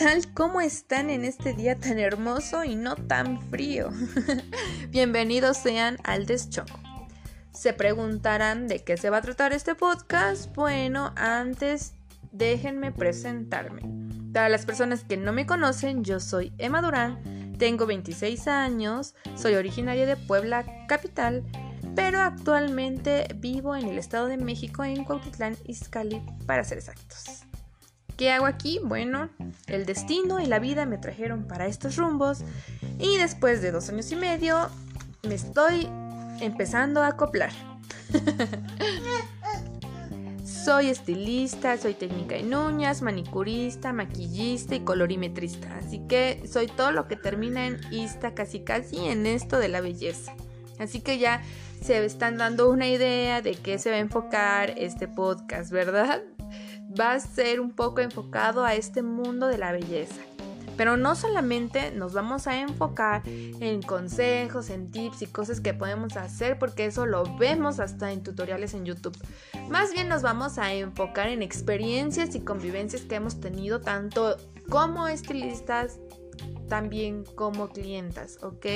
tal? 0.00 0.32
¿Cómo 0.32 0.62
están 0.62 1.10
en 1.10 1.26
este 1.26 1.52
día 1.52 1.78
tan 1.78 1.98
hermoso 1.98 2.64
y 2.64 2.74
no 2.74 2.96
tan 2.96 3.38
frío? 3.50 3.90
Bienvenidos 4.88 5.58
sean 5.58 5.98
al 6.04 6.24
Deschoco. 6.24 6.80
Se 7.52 7.74
preguntarán 7.74 8.66
de 8.66 8.82
qué 8.82 8.96
se 8.96 9.10
va 9.10 9.18
a 9.18 9.20
tratar 9.20 9.52
este 9.52 9.74
podcast. 9.74 10.54
Bueno, 10.54 11.12
antes 11.16 11.92
déjenme 12.32 12.92
presentarme. 12.92 13.82
Para 14.32 14.48
las 14.48 14.64
personas 14.64 15.04
que 15.04 15.18
no 15.18 15.34
me 15.34 15.44
conocen, 15.44 16.02
yo 16.02 16.18
soy 16.18 16.54
Emma 16.56 16.80
Durán, 16.80 17.52
tengo 17.58 17.84
26 17.84 18.48
años, 18.48 19.14
soy 19.34 19.54
originaria 19.54 20.06
de 20.06 20.16
Puebla 20.16 20.64
Capital, 20.88 21.44
pero 21.94 22.20
actualmente 22.20 23.28
vivo 23.36 23.76
en 23.76 23.86
el 23.86 23.98
Estado 23.98 24.28
de 24.28 24.38
México, 24.38 24.82
en 24.82 25.04
Cuautitlán, 25.04 25.58
Izcalli, 25.66 26.22
para 26.46 26.64
ser 26.64 26.78
exactos. 26.78 27.49
¿Qué 28.20 28.30
hago 28.30 28.44
aquí? 28.44 28.78
Bueno, 28.84 29.30
el 29.66 29.86
destino 29.86 30.40
y 30.40 30.44
la 30.44 30.58
vida 30.58 30.84
me 30.84 30.98
trajeron 30.98 31.48
para 31.48 31.66
estos 31.66 31.96
rumbos 31.96 32.40
y 32.98 33.16
después 33.16 33.62
de 33.62 33.72
dos 33.72 33.88
años 33.88 34.12
y 34.12 34.16
medio 34.16 34.68
me 35.26 35.36
estoy 35.36 35.88
empezando 36.42 37.02
a 37.02 37.06
acoplar. 37.06 37.50
soy 40.44 40.90
estilista, 40.90 41.78
soy 41.78 41.94
técnica 41.94 42.36
en 42.36 42.54
uñas, 42.54 43.00
manicurista, 43.00 43.94
maquillista 43.94 44.74
y 44.74 44.80
colorimetrista. 44.80 45.74
Así 45.78 46.02
que 46.06 46.42
soy 46.46 46.66
todo 46.66 46.92
lo 46.92 47.08
que 47.08 47.16
termina 47.16 47.66
en 47.66 47.80
ista 47.90 48.34
casi 48.34 48.60
casi 48.60 48.98
en 48.98 49.24
esto 49.24 49.58
de 49.58 49.68
la 49.68 49.80
belleza. 49.80 50.34
Así 50.78 51.00
que 51.00 51.18
ya 51.18 51.40
se 51.82 52.04
están 52.04 52.36
dando 52.36 52.68
una 52.68 52.86
idea 52.86 53.40
de 53.40 53.54
qué 53.54 53.78
se 53.78 53.88
va 53.88 53.96
a 53.96 54.00
enfocar 54.00 54.74
este 54.76 55.08
podcast, 55.08 55.72
¿verdad? 55.72 56.20
Va 56.98 57.12
a 57.12 57.20
ser 57.20 57.60
un 57.60 57.72
poco 57.72 58.00
enfocado 58.00 58.64
a 58.64 58.74
este 58.74 59.02
mundo 59.02 59.46
de 59.48 59.58
la 59.58 59.72
belleza. 59.72 60.20
Pero 60.76 60.96
no 60.96 61.14
solamente 61.14 61.90
nos 61.90 62.14
vamos 62.14 62.46
a 62.46 62.58
enfocar 62.58 63.22
en 63.26 63.82
consejos, 63.82 64.70
en 64.70 64.90
tips 64.90 65.22
y 65.22 65.26
cosas 65.26 65.60
que 65.60 65.74
podemos 65.74 66.16
hacer, 66.16 66.58
porque 66.58 66.86
eso 66.86 67.04
lo 67.04 67.36
vemos 67.36 67.80
hasta 67.80 68.12
en 68.12 68.22
tutoriales 68.22 68.72
en 68.72 68.86
YouTube. 68.86 69.16
Más 69.68 69.92
bien 69.92 70.08
nos 70.08 70.22
vamos 70.22 70.56
a 70.56 70.72
enfocar 70.72 71.28
en 71.28 71.42
experiencias 71.42 72.34
y 72.34 72.40
convivencias 72.40 73.02
que 73.02 73.16
hemos 73.16 73.40
tenido 73.40 73.82
tanto 73.82 74.38
como 74.70 75.06
estilistas, 75.06 75.98
también 76.70 77.24
como 77.34 77.68
clientas, 77.68 78.38
¿ok? 78.42 78.66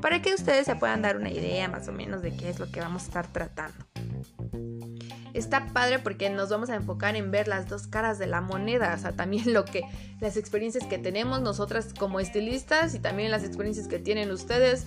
Para 0.00 0.22
que 0.22 0.34
ustedes 0.34 0.66
se 0.66 0.76
puedan 0.76 1.02
dar 1.02 1.16
una 1.16 1.30
idea 1.30 1.68
más 1.68 1.88
o 1.88 1.92
menos 1.92 2.22
de 2.22 2.36
qué 2.36 2.48
es 2.48 2.60
lo 2.60 2.70
que 2.70 2.78
vamos 2.80 3.02
a 3.02 3.06
estar 3.06 3.32
tratando 3.32 3.84
está 5.34 5.66
padre 5.72 5.98
porque 5.98 6.30
nos 6.30 6.50
vamos 6.50 6.70
a 6.70 6.76
enfocar 6.76 7.16
en 7.16 7.30
ver 7.30 7.48
las 7.48 7.68
dos 7.68 7.86
caras 7.86 8.18
de 8.18 8.26
la 8.26 8.40
moneda, 8.40 8.94
o 8.94 8.98
sea, 8.98 9.12
también 9.12 9.52
lo 9.52 9.64
que 9.64 9.82
las 10.20 10.36
experiencias 10.36 10.86
que 10.86 10.98
tenemos 10.98 11.40
nosotras 11.40 11.94
como 11.98 12.20
estilistas 12.20 12.94
y 12.94 12.98
también 12.98 13.30
las 13.30 13.44
experiencias 13.44 13.88
que 13.88 13.98
tienen 13.98 14.30
ustedes 14.30 14.86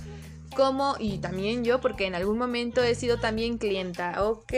como 0.56 0.96
y 1.00 1.18
también 1.18 1.64
yo 1.64 1.82
porque 1.82 2.06
en 2.06 2.16
algún 2.16 2.38
momento 2.38 2.84
he 2.84 2.96
sido 2.96 3.20
también 3.20 3.58
clienta, 3.58 4.24
¿ok? 4.24 4.54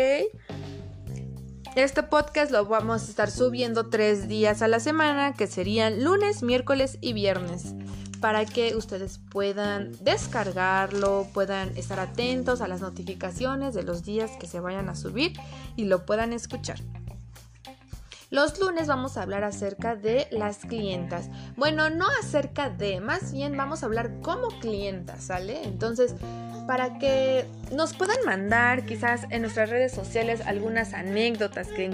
Este 1.75 2.03
podcast 2.03 2.51
lo 2.51 2.65
vamos 2.65 3.03
a 3.03 3.09
estar 3.09 3.29
subiendo 3.29 3.89
tres 3.89 4.27
días 4.27 4.61
a 4.61 4.67
la 4.69 4.79
semana, 4.79 5.33
que 5.33 5.45
serían 5.47 6.03
lunes, 6.03 6.41
miércoles 6.41 6.97
y 7.01 7.13
viernes 7.13 7.75
para 8.25 8.43
que 8.43 8.75
ustedes 8.75 9.19
puedan 9.29 9.91
descargarlo, 10.03 11.27
puedan 11.31 11.77
estar 11.77 11.99
atentos 11.99 12.59
a 12.59 12.67
las 12.67 12.81
notificaciones 12.81 13.75
de 13.75 13.83
los 13.83 14.03
días 14.03 14.31
que 14.39 14.47
se 14.47 14.59
vayan 14.59 14.89
a 14.89 14.95
subir 14.95 15.33
y 15.75 15.85
lo 15.85 16.07
puedan 16.07 16.33
escuchar. 16.33 16.79
Los 18.31 18.59
lunes 18.59 18.87
vamos 18.87 19.17
a 19.17 19.21
hablar 19.21 19.43
acerca 19.43 19.95
de 19.95 20.27
las 20.31 20.57
clientas. 20.59 21.29
Bueno, 21.55 21.89
no 21.89 22.07
acerca 22.19 22.69
de, 22.69 22.99
más 22.99 23.31
bien 23.31 23.55
vamos 23.55 23.83
a 23.83 23.85
hablar 23.85 24.19
como 24.21 24.47
clientas, 24.59 25.25
¿sale? 25.25 25.63
Entonces, 25.63 26.15
para 26.65 26.97
que 26.97 27.45
nos 27.71 27.93
puedan 27.93 28.17
mandar 28.25 28.85
quizás 28.85 29.27
en 29.29 29.43
nuestras 29.43 29.69
redes 29.69 29.91
sociales 29.91 30.41
algunas 30.45 30.93
anécdotas 30.93 31.67
que, 31.67 31.91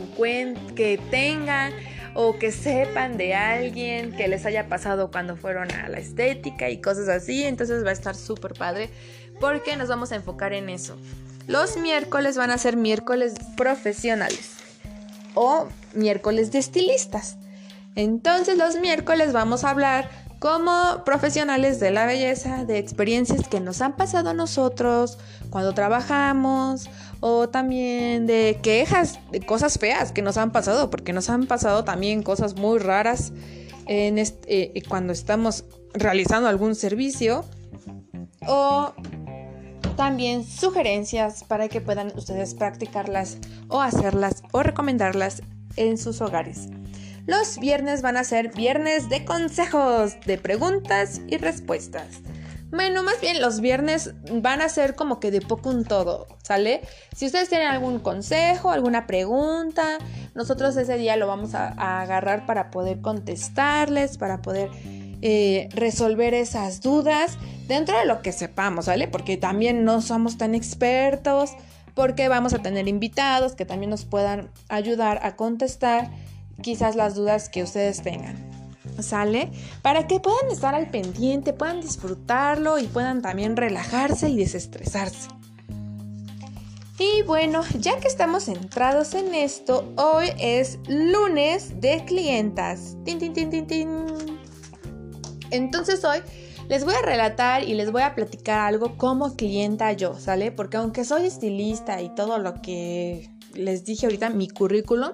que 0.76 0.98
tengan 1.10 1.74
o 2.14 2.40
que 2.40 2.54
sepan 2.54 3.18
de 3.18 3.36
alguien 3.36 4.16
que 4.16 4.30
les 4.30 4.46
haya 4.46 4.68
pasado 4.68 5.12
cuando 5.12 5.36
fueron 5.36 5.70
a 5.72 5.90
la 5.90 6.00
estética 6.00 6.70
y 6.70 6.80
cosas 6.80 7.10
así. 7.10 7.44
Entonces 7.44 7.86
va 7.86 7.90
a 7.90 7.94
estar 7.94 8.16
súper 8.16 8.54
padre 8.54 8.90
porque 9.42 9.76
nos 9.76 9.90
vamos 9.90 10.14
a 10.14 10.16
enfocar 10.16 10.54
en 10.54 10.70
eso. 10.70 10.96
Los 11.48 11.76
miércoles 11.76 12.38
van 12.38 12.52
a 12.52 12.58
ser 12.58 12.78
miércoles 12.78 13.34
profesionales 13.58 14.61
o 15.34 15.68
miércoles 15.94 16.52
de 16.52 16.60
estilistas. 16.60 17.38
Entonces 17.96 18.58
los 18.58 18.80
miércoles 18.80 19.34
vamos 19.34 19.64
a 19.64 19.72
hablar 19.72 20.10
como 20.40 21.04
profesionales 21.06 21.80
de 21.80 21.92
la 21.92 22.08
belleza, 22.08 22.66
de 22.66 22.80
experiencias 22.80 23.48
que 23.48 23.60
nos 23.60 23.80
han 23.82 23.96
pasado 23.96 24.32
a 24.32 24.34
nosotros 24.34 25.20
cuando 25.52 25.74
trabajamos 25.74 26.90
o 27.20 27.48
también 27.50 28.26
de 28.26 28.58
quejas, 28.64 29.20
de 29.32 29.42
cosas 29.42 29.78
feas 29.78 30.12
que 30.12 30.24
nos 30.24 30.38
han 30.38 30.52
pasado, 30.52 30.90
porque 30.90 31.14
nos 31.14 31.30
han 31.30 31.46
pasado 31.46 31.84
también 31.84 32.24
cosas 32.24 32.56
muy 32.56 32.80
raras 32.80 33.34
eh, 33.88 34.84
cuando 34.88 35.14
estamos 35.14 35.66
realizando 35.94 36.48
algún 36.48 36.74
servicio 36.74 37.46
o 38.48 38.94
también 39.96 40.46
sugerencias 40.46 41.44
para 41.44 41.68
que 41.68 41.82
puedan 41.82 42.12
ustedes 42.16 42.54
practicarlas 42.54 43.38
o 43.68 43.82
hacerlas 43.82 44.44
o 44.52 44.64
recomendarlas 44.64 45.42
en 45.76 45.98
sus 45.98 46.22
hogares. 46.22 46.68
Los 47.26 47.60
viernes 47.60 48.02
van 48.02 48.18
a 48.18 48.24
ser 48.24 48.52
viernes 48.54 49.10
de 49.10 49.26
consejos, 49.26 50.16
de 50.26 50.38
preguntas 50.38 51.22
y 51.28 51.38
respuestas. 51.38 52.22
Bueno, 52.72 53.04
más 53.04 53.20
bien 53.20 53.42
los 53.42 53.60
viernes 53.60 54.14
van 54.32 54.62
a 54.62 54.70
ser 54.70 54.96
como 54.96 55.20
que 55.20 55.30
de 55.30 55.42
poco 55.42 55.70
un 55.70 55.84
todo, 55.84 56.26
¿sale? 56.42 56.82
Si 57.14 57.26
ustedes 57.26 57.50
tienen 57.50 57.68
algún 57.68 58.00
consejo, 58.00 58.72
alguna 58.72 59.08
pregunta, 59.08 59.98
nosotros 60.36 60.78
ese 60.78 60.98
día 60.98 61.18
lo 61.18 61.28
vamos 61.28 61.54
a, 61.54 62.02
agarrar 62.02 62.46
para 62.46 62.72
poder 62.72 63.02
contestarles, 63.02 64.18
para 64.18 64.42
poder 64.42 64.70
eh, 65.22 65.68
resolver 65.74 66.34
esas 66.34 66.80
dudas 66.80 67.38
dentro 67.72 67.98
de 67.98 68.06
lo 68.06 68.22
que 68.22 68.34
sepamos, 68.34 68.86
¿sale? 68.86 69.08
Porque 69.08 69.38
también 69.38 69.86
no 69.86 70.02
somos 70.02 70.38
tan 70.38 70.56
expertos, 70.56 71.52
porque 71.94 72.28
vamos 72.28 72.54
a 72.54 72.60
tener 72.60 72.90
invitados 72.90 73.56
que 73.56 73.66
también 73.66 73.90
nos 73.90 74.04
puedan 74.04 74.52
ayudar 74.68 75.22
a 75.24 75.38
contestar 75.38 76.12
quizás 76.62 76.98
las 76.98 77.16
dudas 77.16 77.48
que 77.48 77.64
ustedes 77.64 78.02
tengan. 78.02 78.36
¿Sale? 79.00 79.50
Para 79.82 80.06
que 80.06 80.20
puedan 80.20 80.52
estar 80.52 80.76
al 80.76 80.90
pendiente, 80.90 81.54
puedan 81.54 81.80
disfrutarlo 81.80 82.78
y 82.78 82.88
puedan 82.88 83.22
también 83.22 83.56
relajarse 83.56 84.30
y 84.30 84.36
desestresarse. 84.36 85.30
Y 87.00 87.22
bueno, 87.24 87.64
ya 87.80 88.00
que 88.00 88.10
estamos 88.10 88.44
centrados 88.46 89.14
en 89.14 89.34
esto, 89.34 89.92
hoy 89.96 90.28
es 90.38 90.78
lunes 90.90 91.80
de 91.80 92.04
clientas. 92.06 92.98
Tin, 93.06 93.18
tin, 93.18 93.34
tin. 93.66 94.06
Entonces 95.52 96.04
hoy 96.04 96.20
les 96.68 96.86
voy 96.86 96.94
a 96.96 97.02
relatar 97.02 97.64
y 97.64 97.74
les 97.74 97.92
voy 97.92 98.02
a 98.02 98.16
platicar 98.16 98.60
algo 98.60 98.98
como 98.98 99.36
clienta 99.36 99.92
yo, 99.94 100.18
¿sale? 100.20 100.52
Porque 100.52 100.78
aunque 100.78 101.04
soy 101.04 101.26
estilista 101.26 102.02
y 102.02 102.10
todo 102.10 102.38
lo 102.38 102.62
que 102.62 103.30
les 103.54 103.86
dije 103.86 104.06
ahorita, 104.06 104.30
mi 104.30 104.48
currículum, 104.48 105.12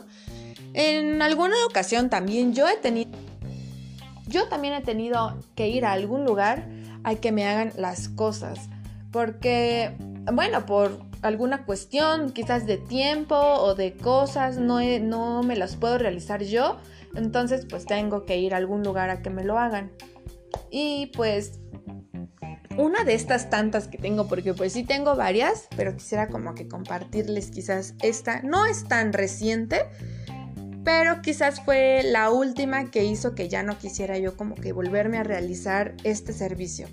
en 0.73 1.21
alguna 1.21 1.55
ocasión 1.67 2.09
también 2.09 2.53
yo 2.53 2.67
he 2.67 2.77
tenido, 2.77 3.09
yo 4.27 4.47
también 4.47 4.73
he 4.75 4.81
tenido 4.81 5.37
que 5.55 5.67
ir 5.69 5.85
a 5.85 5.93
algún 5.93 6.25
lugar 6.25 6.67
a 7.03 7.15
que 7.15 7.31
me 7.31 7.47
hagan 7.47 7.71
las 7.77 8.09
cosas. 8.09 8.69
Porque, 9.11 9.95
bueno, 10.31 10.65
por 10.65 10.99
alguna 11.21 11.65
cuestión, 11.65 12.31
quizás 12.31 12.65
de 12.65 12.77
tiempo 12.77 13.35
o 13.35 13.73
de 13.73 13.93
cosas, 13.93 14.57
no, 14.57 14.79
no 14.99 15.41
me 15.43 15.55
las 15.55 15.75
puedo 15.75 15.97
realizar 15.97 16.43
yo. 16.43 16.77
Entonces, 17.15 17.65
pues 17.67 17.85
tengo 17.85 18.25
que 18.25 18.37
ir 18.37 18.53
a 18.53 18.57
algún 18.57 18.83
lugar 18.83 19.09
a 19.09 19.21
que 19.21 19.29
me 19.29 19.43
lo 19.43 19.57
hagan. 19.57 19.91
Y 20.69 21.11
pues 21.15 21.59
una 22.77 23.03
de 23.03 23.15
estas 23.15 23.49
tantas 23.49 23.87
que 23.87 23.97
tengo, 23.97 24.27
porque 24.27 24.53
pues 24.53 24.73
sí 24.73 24.83
tengo 24.83 25.15
varias, 25.15 25.67
pero 25.75 25.95
quisiera 25.95 26.27
como 26.27 26.53
que 26.53 26.67
compartirles 26.67 27.49
quizás 27.49 27.95
esta. 28.01 28.41
No 28.43 28.65
es 28.65 28.87
tan 28.87 29.13
reciente, 29.13 29.85
pero 30.83 31.21
quizás 31.21 31.59
fue 31.61 32.03
la 32.03 32.29
última 32.29 32.91
que 32.91 33.03
hizo 33.03 33.35
que 33.35 33.49
ya 33.49 33.63
no 33.63 33.77
quisiera 33.77 34.17
yo 34.17 34.37
como 34.37 34.55
que 34.55 34.73
volverme 34.73 35.17
a 35.17 35.23
realizar 35.23 35.95
este 36.03 36.33
servicio. 36.33 36.87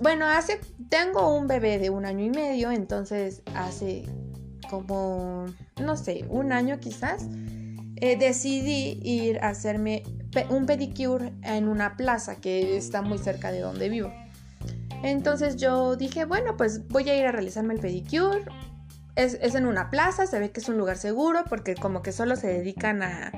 Bueno, 0.00 0.26
hace, 0.26 0.60
tengo 0.88 1.36
un 1.36 1.46
bebé 1.46 1.78
de 1.78 1.90
un 1.90 2.04
año 2.04 2.24
y 2.24 2.30
medio, 2.30 2.70
entonces 2.70 3.42
hace 3.54 4.04
como, 4.70 5.46
no 5.80 5.96
sé, 5.96 6.24
un 6.28 6.52
año 6.52 6.78
quizás, 6.80 7.26
eh, 7.96 8.16
decidí 8.16 9.00
ir 9.02 9.38
a 9.40 9.48
hacerme 9.48 10.02
un 10.50 10.66
pedicure 10.66 11.32
en 11.42 11.68
una 11.68 11.96
plaza 11.96 12.36
que 12.36 12.76
está 12.76 13.02
muy 13.02 13.18
cerca 13.18 13.52
de 13.52 13.60
donde 13.60 13.88
vivo. 13.88 14.12
Entonces 15.02 15.56
yo 15.56 15.96
dije, 15.96 16.24
bueno, 16.24 16.56
pues 16.56 16.88
voy 16.88 17.08
a 17.10 17.16
ir 17.16 17.26
a 17.26 17.32
realizarme 17.32 17.74
el 17.74 17.80
pedicure, 17.80 18.44
es, 19.16 19.54
en 19.54 19.66
una 19.66 19.90
plaza, 19.90 20.26
se 20.26 20.38
ve 20.40 20.50
que 20.50 20.60
es 20.60 20.68
un 20.68 20.76
lugar 20.76 20.96
seguro 20.96 21.44
porque 21.48 21.74
como 21.74 22.02
que 22.02 22.12
solo 22.12 22.36
se 22.36 22.48
dedican 22.48 23.02
a, 23.02 23.32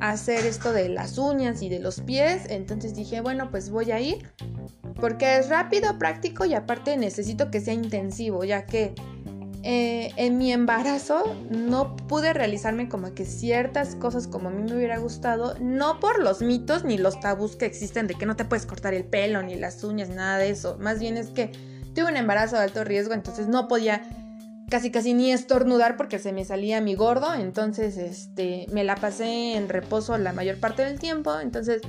hacer 0.00 0.44
esto 0.46 0.72
de 0.72 0.88
las 0.88 1.16
uñas 1.16 1.62
y 1.62 1.68
de 1.68 1.78
los 1.78 2.00
pies. 2.00 2.46
Entonces 2.48 2.94
dije, 2.94 3.20
bueno, 3.20 3.50
pues 3.50 3.70
voy 3.70 3.92
a 3.92 4.00
ir. 4.00 4.28
Porque 5.00 5.38
es 5.38 5.48
rápido, 5.48 5.96
práctico 5.98 6.44
y 6.44 6.54
aparte 6.54 6.96
necesito 6.96 7.50
que 7.50 7.60
sea 7.60 7.74
intensivo, 7.74 8.44
ya 8.44 8.66
que 8.66 8.94
eh, 9.64 10.10
en 10.16 10.38
mi 10.38 10.52
embarazo 10.52 11.36
no 11.50 11.94
pude 11.96 12.32
realizarme 12.32 12.88
como 12.88 13.14
que 13.14 13.24
ciertas 13.24 13.94
cosas 13.94 14.26
como 14.26 14.48
a 14.48 14.50
mí 14.52 14.62
me 14.62 14.76
hubiera 14.76 14.98
gustado, 14.98 15.54
no 15.60 16.00
por 16.00 16.20
los 16.20 16.42
mitos 16.42 16.84
ni 16.84 16.98
los 16.98 17.20
tabús 17.20 17.54
que 17.54 17.66
existen 17.66 18.08
de 18.08 18.14
que 18.14 18.26
no 18.26 18.34
te 18.34 18.44
puedes 18.44 18.66
cortar 18.66 18.92
el 18.92 19.04
pelo 19.04 19.42
ni 19.42 19.54
las 19.54 19.84
uñas, 19.84 20.08
nada 20.08 20.38
de 20.38 20.50
eso. 20.50 20.76
Más 20.80 20.98
bien 20.98 21.16
es 21.16 21.28
que 21.28 21.52
tuve 21.94 22.06
un 22.10 22.16
embarazo 22.16 22.56
de 22.56 22.62
alto 22.62 22.82
riesgo, 22.82 23.14
entonces 23.14 23.46
no 23.46 23.68
podía 23.68 24.02
casi 24.68 24.90
casi 24.90 25.14
ni 25.14 25.30
estornudar 25.30 25.96
porque 25.96 26.18
se 26.18 26.32
me 26.32 26.44
salía 26.44 26.80
mi 26.80 26.94
gordo, 26.94 27.34
entonces 27.34 27.96
este 27.98 28.66
me 28.72 28.82
la 28.82 28.96
pasé 28.96 29.54
en 29.54 29.68
reposo 29.68 30.16
la 30.18 30.32
mayor 30.32 30.58
parte 30.58 30.82
del 30.82 30.98
tiempo, 30.98 31.38
entonces 31.38 31.82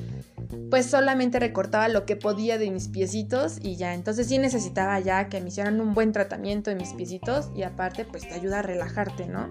pues 0.70 0.88
solamente 0.88 1.40
recortaba 1.40 1.88
lo 1.88 2.06
que 2.06 2.16
podía 2.16 2.58
de 2.58 2.72
mis 2.72 2.88
piecitos 2.88 3.58
y 3.62 3.76
ya, 3.76 3.94
entonces 3.94 4.28
sí 4.28 4.38
necesitaba 4.38 5.00
ya 5.00 5.30
que 5.30 5.40
me 5.42 5.50
hicieran 5.50 5.80
un 5.80 5.94
buen 5.94 6.12
tratamiento 6.12 6.70
de 6.70 6.76
mis 6.76 6.94
piecitos 6.94 7.52
y 7.56 7.64
aparte 7.64 8.06
pues 8.06 8.28
te 8.28 8.34
ayuda 8.34 8.60
a 8.60 8.62
relajarte, 8.62 9.28
¿no? 9.28 9.50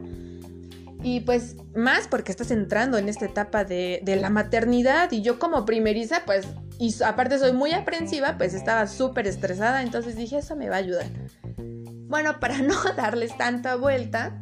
Y 1.03 1.21
pues 1.21 1.57
más 1.75 2.07
porque 2.07 2.31
estás 2.31 2.51
entrando 2.51 2.97
en 2.97 3.09
esta 3.09 3.25
etapa 3.25 3.65
de, 3.65 4.01
la 4.21 4.31
maternidad 4.31 5.11
y 5.11 5.23
yo 5.23 5.39
como 5.39 5.65
primeriza 5.65 6.23
pues 6.27 6.47
y 6.79 6.95
aparte 7.03 7.39
soy 7.39 7.53
muy 7.53 7.73
aprensiva 7.73 8.37
pues 8.39 8.55
estaba 8.55 8.87
súper 8.87 9.27
estresada 9.27 9.83
entonces 9.83 10.17
dije 10.17 10.39
eso 10.39 10.57
me 10.57 10.69
va 10.69 10.77
a 10.77 10.79
ayudar. 10.79 11.07
Bueno, 12.09 12.39
para 12.41 12.59
no 12.59 12.75
darles 12.97 13.37
tanta 13.37 13.77
vuelta, 13.77 14.39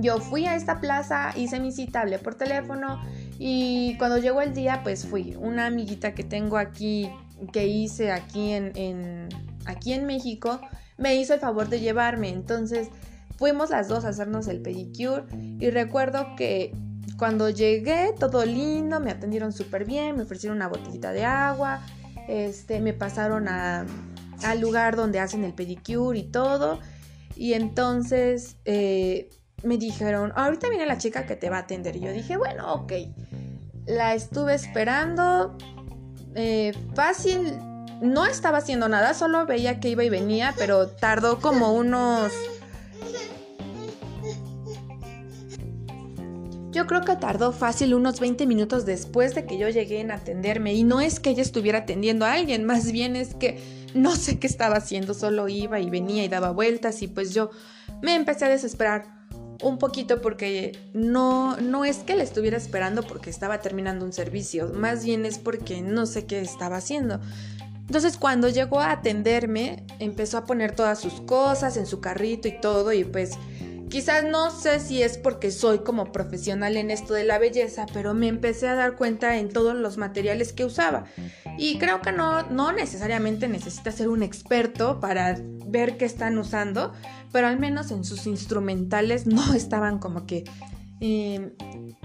yo 0.00 0.18
fui 0.18 0.46
a 0.46 0.56
esta 0.56 0.80
plaza, 0.80 1.32
hice 1.36 1.60
mi 1.60 1.70
cita, 1.70 2.04
por 2.22 2.34
teléfono 2.34 3.02
y 3.44 3.96
cuando 3.98 4.18
llegó 4.18 4.40
el 4.40 4.54
día, 4.54 4.82
pues 4.84 5.04
fui. 5.04 5.34
Una 5.36 5.66
amiguita 5.66 6.14
que 6.14 6.22
tengo 6.22 6.58
aquí, 6.58 7.10
que 7.52 7.66
hice 7.66 8.12
aquí 8.12 8.52
en, 8.52 9.28
aquí 9.66 9.94
en 9.94 10.06
México, 10.06 10.60
me 10.96 11.16
hizo 11.16 11.34
el 11.34 11.40
favor 11.40 11.68
de 11.68 11.80
llevarme. 11.80 12.28
Entonces 12.28 12.86
fuimos 13.38 13.70
las 13.70 13.88
dos 13.88 14.04
a 14.04 14.10
hacernos 14.10 14.46
el 14.46 14.62
pedicure 14.62 15.24
y 15.58 15.70
recuerdo 15.70 16.36
que 16.36 16.72
cuando 17.18 17.50
llegué, 17.50 18.14
todo 18.16 18.46
lindo, 18.46 19.00
me 19.00 19.10
atendieron 19.10 19.52
súper 19.52 19.86
bien, 19.86 20.16
me 20.16 20.22
ofrecieron 20.22 20.58
una 20.58 20.68
botellita 20.68 21.10
de 21.10 21.24
agua, 21.24 21.84
este, 22.28 22.78
me 22.78 22.92
pasaron 22.92 23.48
a, 23.48 23.84
al 24.44 24.60
lugar 24.60 24.94
donde 24.94 25.18
hacen 25.18 25.42
el 25.42 25.52
pedicure 25.52 26.16
y 26.16 26.30
todo. 26.30 26.78
Y 27.34 27.54
entonces 27.54 28.56
eh, 28.66 29.30
me 29.64 29.78
dijeron, 29.78 30.32
ahorita 30.36 30.68
viene 30.68 30.86
la 30.86 30.98
chica 30.98 31.26
que 31.26 31.34
te 31.34 31.50
va 31.50 31.56
a 31.56 31.60
atender. 31.62 31.96
Y 31.96 32.02
yo 32.02 32.12
dije, 32.12 32.36
bueno, 32.36 32.72
ok. 32.72 32.92
La 33.86 34.14
estuve 34.14 34.54
esperando. 34.54 35.56
Eh, 36.34 36.72
fácil. 36.94 37.58
No 38.00 38.26
estaba 38.26 38.58
haciendo 38.58 38.88
nada, 38.88 39.14
solo 39.14 39.46
veía 39.46 39.78
que 39.78 39.90
iba 39.90 40.02
y 40.02 40.08
venía, 40.08 40.54
pero 40.58 40.88
tardó 40.88 41.40
como 41.40 41.72
unos... 41.72 42.32
Yo 46.72 46.86
creo 46.86 47.02
que 47.02 47.14
tardó 47.16 47.52
fácil 47.52 47.94
unos 47.94 48.18
20 48.18 48.46
minutos 48.46 48.86
después 48.86 49.34
de 49.34 49.46
que 49.46 49.58
yo 49.58 49.68
llegué 49.68 50.00
en 50.00 50.10
atenderme. 50.10 50.74
Y 50.74 50.82
no 50.82 51.00
es 51.00 51.20
que 51.20 51.30
ella 51.30 51.42
estuviera 51.42 51.80
atendiendo 51.80 52.24
a 52.24 52.32
alguien, 52.32 52.64
más 52.64 52.90
bien 52.90 53.14
es 53.14 53.34
que 53.34 53.62
no 53.94 54.16
sé 54.16 54.38
qué 54.38 54.46
estaba 54.46 54.76
haciendo, 54.76 55.14
solo 55.14 55.48
iba 55.48 55.78
y 55.80 55.90
venía 55.90 56.24
y 56.24 56.28
daba 56.28 56.50
vueltas 56.50 57.02
y 57.02 57.08
pues 57.08 57.34
yo 57.34 57.50
me 58.00 58.14
empecé 58.14 58.46
a 58.46 58.48
desesperar 58.48 59.21
un 59.62 59.78
poquito 59.78 60.20
porque 60.20 60.78
no, 60.92 61.56
no 61.58 61.84
es 61.84 61.98
que 61.98 62.16
le 62.16 62.22
estuviera 62.22 62.56
esperando 62.56 63.02
porque 63.02 63.30
estaba 63.30 63.60
terminando 63.60 64.04
un 64.04 64.12
servicio, 64.12 64.68
más 64.74 65.04
bien 65.04 65.24
es 65.24 65.38
porque 65.38 65.80
no 65.80 66.06
sé 66.06 66.26
qué 66.26 66.40
estaba 66.40 66.76
haciendo. 66.76 67.20
Entonces 67.86 68.16
cuando 68.16 68.48
llegó 68.48 68.80
a 68.80 68.90
atenderme, 68.90 69.84
empezó 69.98 70.38
a 70.38 70.44
poner 70.44 70.74
todas 70.74 71.00
sus 71.00 71.20
cosas 71.22 71.76
en 71.76 71.86
su 71.86 72.00
carrito 72.00 72.48
y 72.48 72.60
todo 72.60 72.92
y 72.92 73.04
pues 73.04 73.38
quizás 73.92 74.24
no 74.24 74.50
sé 74.50 74.80
si 74.80 75.02
es 75.02 75.18
porque 75.18 75.50
soy 75.50 75.80
como 75.80 76.12
profesional 76.12 76.78
en 76.78 76.90
esto 76.90 77.12
de 77.12 77.24
la 77.24 77.38
belleza, 77.38 77.84
pero 77.92 78.14
me 78.14 78.26
empecé 78.26 78.66
a 78.66 78.74
dar 78.74 78.96
cuenta 78.96 79.36
en 79.36 79.50
todos 79.50 79.74
los 79.74 79.98
materiales 79.98 80.54
que 80.54 80.64
usaba. 80.64 81.04
Y 81.58 81.76
creo 81.76 82.00
que 82.00 82.10
no, 82.10 82.42
no 82.44 82.72
necesariamente 82.72 83.48
necesita 83.48 83.92
ser 83.92 84.08
un 84.08 84.22
experto 84.22 84.98
para 84.98 85.38
ver 85.66 85.98
qué 85.98 86.06
están 86.06 86.38
usando, 86.38 86.94
pero 87.32 87.48
al 87.48 87.60
menos 87.60 87.90
en 87.90 88.02
sus 88.04 88.26
instrumentales 88.26 89.26
no 89.26 89.52
estaban 89.54 89.98
como 89.98 90.24
que 90.24 90.44
eh, 91.02 91.54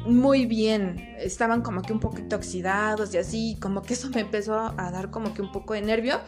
muy 0.06 0.46
bien, 0.46 1.16
estaban 1.20 1.62
como 1.62 1.84
que 1.84 1.94
un 1.94 2.02
poquito 2.02 2.36
oxidados 2.36 3.14
y 3.14 3.18
así, 3.18 3.58
como 3.62 3.82
que 3.82 3.94
eso 3.94 4.10
me 4.10 4.20
empezó 4.20 4.60
a 4.60 4.92
dar 4.92 5.10
como 5.10 5.34
que 5.34 5.42
un 5.42 5.54
poco 5.54 5.74
de 5.74 5.84
nervio 5.84 6.20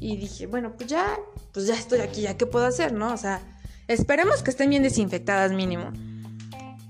y 0.00 0.16
dije, 0.16 0.46
bueno, 0.46 0.72
pues 0.74 0.88
ya, 0.88 1.18
pues 1.52 1.66
ya 1.66 1.74
estoy 1.74 2.00
aquí, 2.00 2.22
ya 2.22 2.38
qué 2.38 2.46
puedo 2.46 2.64
hacer, 2.64 2.94
¿no? 2.94 3.12
O 3.12 3.18
sea, 3.18 3.42
esperemos 3.88 4.42
que 4.42 4.50
estén 4.50 4.70
bien 4.70 4.82
desinfectadas 4.82 5.52
mínimo. 5.52 5.92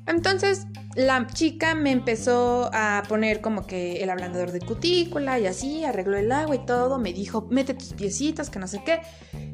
Entonces 0.07 0.67
la 0.95 1.27
chica 1.27 1.75
me 1.75 1.91
empezó 1.91 2.71
a 2.73 3.03
poner 3.09 3.41
como 3.41 3.67
que 3.67 4.03
el 4.03 4.11
ablandador 4.11 4.53
de 4.53 4.61
cutícula 4.61 5.39
y 5.39 5.47
así, 5.47 5.85
arregló 5.85 6.19
el 6.19 6.31
agua 6.31 6.55
y 6.55 6.67
todo, 6.67 6.99
me 6.99 7.13
dijo, 7.13 7.47
mete 7.51 7.73
tus 7.75 7.95
piecitos, 7.95 8.51
que 8.51 8.59
no 8.59 8.67
sé 8.67 8.83
qué. 8.85 9.01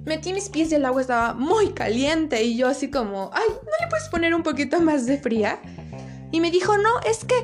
Metí 0.05 0.33
mis 0.33 0.49
pies 0.49 0.73
y 0.73 0.77
el 0.77 0.85
agua 0.85 1.01
estaba 1.01 1.35
muy 1.35 1.69
caliente 1.75 2.43
y 2.43 2.57
yo 2.57 2.67
así 2.67 2.91
como, 2.91 3.31
ay, 3.33 3.49
¿no 3.49 3.71
le 3.81 3.89
puedes 3.89 4.09
poner 4.09 4.35
un 4.35 4.43
poquito 4.43 4.81
más 4.81 5.07
de 5.07 5.19
fría? 5.19 5.61
Y 6.33 6.41
me 6.41 6.51
dijo, 6.51 6.77
no, 6.77 7.01
es 7.09 7.25
que 7.25 7.35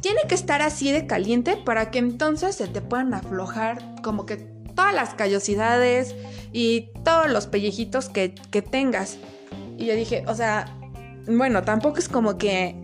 tiene 0.00 0.20
que 0.28 0.34
estar 0.34 0.60
así 0.62 0.90
de 0.92 1.06
caliente 1.06 1.56
para 1.56 1.90
que 1.90 1.98
entonces 1.98 2.56
se 2.56 2.68
te 2.68 2.80
puedan 2.80 3.14
aflojar 3.14 4.02
como 4.02 4.26
que 4.26 4.59
todas 4.80 4.94
las 4.94 5.12
callosidades 5.12 6.14
y 6.52 6.88
todos 7.04 7.30
los 7.30 7.46
pellejitos 7.46 8.08
que, 8.08 8.34
que 8.50 8.62
tengas. 8.62 9.18
Y 9.76 9.84
yo 9.84 9.94
dije, 9.94 10.24
o 10.26 10.34
sea, 10.34 10.74
bueno, 11.26 11.62
tampoco 11.64 11.98
es 11.98 12.08
como 12.08 12.38
que 12.38 12.74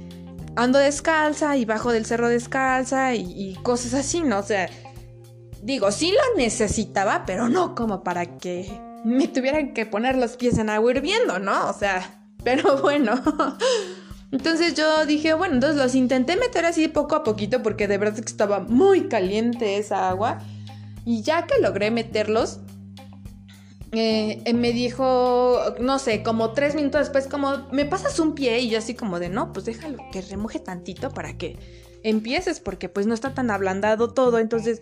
ando 0.56 0.78
descalza 0.78 1.56
y 1.56 1.64
bajo 1.64 1.92
del 1.92 2.04
cerro 2.04 2.28
descalza 2.28 3.14
y, 3.14 3.22
y, 3.32 3.54
cosas 3.62 3.94
así, 3.94 4.20
¿no? 4.20 4.40
O 4.40 4.42
sea, 4.42 4.68
digo, 5.62 5.90
sí 5.90 6.12
lo 6.12 6.36
necesitaba, 6.36 7.24
pero 7.24 7.48
no 7.48 7.74
como 7.74 8.04
para 8.04 8.36
que 8.36 8.70
me 9.02 9.26
tuvieran 9.28 9.72
que 9.72 9.86
poner 9.86 10.16
los 10.16 10.36
pies 10.36 10.58
en 10.58 10.68
agua 10.68 10.90
hirviendo, 10.90 11.38
¿no? 11.38 11.70
O 11.70 11.72
sea, 11.72 12.26
pero 12.44 12.76
bueno. 12.82 13.22
Entonces 14.32 14.74
yo 14.74 15.06
dije, 15.06 15.32
bueno, 15.32 15.54
entonces 15.54 15.82
los 15.82 15.94
intenté 15.94 16.36
meter 16.36 16.66
así 16.66 16.88
poco 16.88 17.16
a 17.16 17.24
poquito 17.24 17.62
porque 17.62 17.88
de 17.88 17.96
verdad 17.96 18.16
que 18.16 18.30
estaba 18.30 18.60
muy 18.60 19.08
caliente 19.08 19.78
esa 19.78 20.10
agua. 20.10 20.40
Y 21.06 21.22
ya 21.22 21.46
que 21.46 21.58
logré 21.60 21.90
meterlos, 21.90 22.58
eh, 23.92 24.42
eh, 24.44 24.52
me 24.52 24.72
dijo, 24.72 25.58
no 25.80 25.98
sé, 25.98 26.22
como 26.22 26.52
tres 26.52 26.74
minutos 26.74 27.02
después, 27.02 27.28
como, 27.28 27.68
¿me 27.70 27.84
pasas 27.84 28.18
un 28.18 28.34
pie? 28.34 28.58
Y 28.58 28.68
yo 28.68 28.78
así 28.78 28.94
como 28.94 29.20
de, 29.20 29.28
no, 29.28 29.52
pues 29.52 29.64
déjalo 29.64 29.98
que 30.12 30.20
remoje 30.20 30.58
tantito 30.58 31.10
para 31.14 31.38
que 31.38 31.56
empieces, 32.02 32.60
porque 32.60 32.88
pues 32.88 33.06
no 33.06 33.14
está 33.14 33.34
tan 33.34 33.50
ablandado 33.50 34.12
todo, 34.12 34.38
entonces 34.38 34.80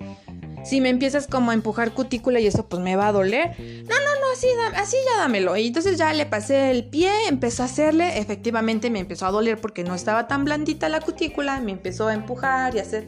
si 0.64 0.80
me 0.80 0.88
empiezas 0.88 1.26
como 1.26 1.50
a 1.50 1.54
empujar 1.54 1.92
cutícula 1.92 2.40
y 2.40 2.46
eso 2.46 2.66
pues 2.68 2.82
me 2.82 2.96
va 2.96 3.08
a 3.08 3.12
doler. 3.12 3.54
No, 3.58 3.94
no, 3.94 4.20
no, 4.20 4.32
así, 4.32 4.46
así 4.76 4.96
ya 5.04 5.18
dámelo. 5.18 5.56
Y 5.56 5.66
entonces 5.66 5.98
ya 5.98 6.12
le 6.14 6.24
pasé 6.24 6.70
el 6.70 6.86
pie, 6.86 7.10
empecé 7.28 7.62
a 7.62 7.66
hacerle, 7.66 8.18
efectivamente 8.18 8.88
me 8.88 9.00
empezó 9.00 9.26
a 9.26 9.30
doler 9.30 9.60
porque 9.60 9.84
no 9.84 9.94
estaba 9.94 10.26
tan 10.26 10.44
blandita 10.44 10.88
la 10.88 11.00
cutícula, 11.00 11.60
me 11.60 11.72
empezó 11.72 12.08
a 12.08 12.14
empujar 12.14 12.74
y 12.74 12.78
hacer 12.78 13.06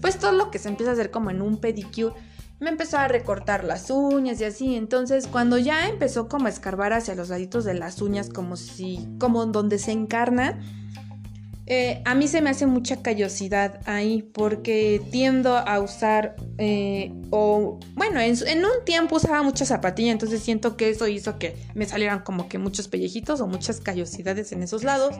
pues 0.00 0.18
todo 0.18 0.32
lo 0.32 0.50
que 0.50 0.58
se 0.58 0.68
empieza 0.68 0.90
a 0.90 0.94
hacer 0.94 1.10
como 1.10 1.30
en 1.30 1.42
un 1.42 1.58
pedicure 1.58 2.14
me 2.60 2.70
empezó 2.70 2.98
a 2.98 3.06
recortar 3.06 3.64
las 3.64 3.90
uñas 3.90 4.40
y 4.40 4.44
así. 4.44 4.74
Entonces, 4.74 5.26
cuando 5.26 5.58
ya 5.58 5.88
empezó 5.88 6.28
como 6.28 6.46
a 6.46 6.48
escarbar 6.48 6.92
hacia 6.92 7.14
los 7.14 7.28
laditos 7.28 7.64
de 7.64 7.74
las 7.74 8.02
uñas, 8.02 8.30
como 8.30 8.56
si, 8.56 9.06
como 9.18 9.46
donde 9.46 9.78
se 9.78 9.92
encarna, 9.92 10.58
eh, 11.70 12.00
a 12.06 12.14
mí 12.14 12.28
se 12.28 12.40
me 12.40 12.48
hace 12.48 12.66
mucha 12.66 13.02
callosidad 13.02 13.80
ahí 13.84 14.22
porque 14.22 15.02
tiendo 15.12 15.54
a 15.54 15.78
usar, 15.80 16.34
eh, 16.56 17.12
o 17.30 17.78
bueno, 17.94 18.20
en, 18.20 18.34
en, 18.46 18.64
un 18.64 18.84
tiempo 18.86 19.16
usaba 19.16 19.42
mucha 19.42 19.66
zapatilla, 19.66 20.10
entonces 20.10 20.40
siento 20.40 20.78
que 20.78 20.88
eso 20.88 21.06
hizo 21.08 21.38
que 21.38 21.56
me 21.74 21.84
salieran 21.84 22.20
como 22.20 22.48
que 22.48 22.56
muchos 22.56 22.88
pellejitos 22.88 23.42
o 23.42 23.46
muchas 23.46 23.82
callosidades 23.82 24.50
en 24.52 24.62
esos 24.62 24.82
lados. 24.82 25.14